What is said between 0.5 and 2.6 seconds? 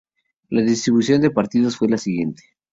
distribución de partidos fue la siguiente.